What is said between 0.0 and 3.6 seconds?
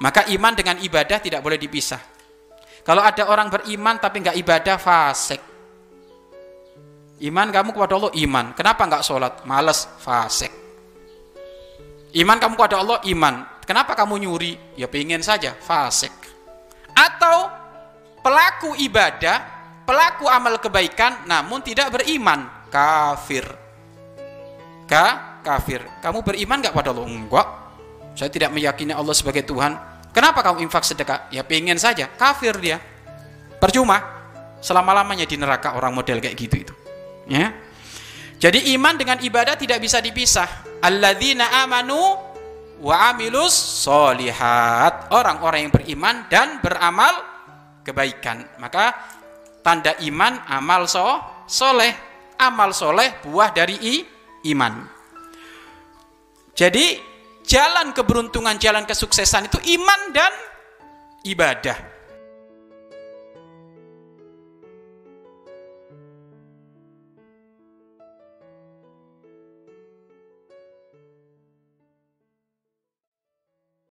Maka iman dengan ibadah tidak boleh dipisah. Kalau ada orang